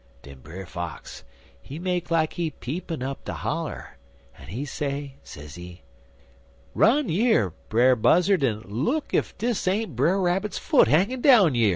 [0.23, 1.23] "Den Brer Fox,
[1.61, 3.97] he make like he peepin' up de holler,
[4.39, 5.83] en he say, sezee:
[6.73, 11.69] "'Run yer, Brer Buzzard, en look ef dis ain't Brer Rabbit's foot hanging down yer.'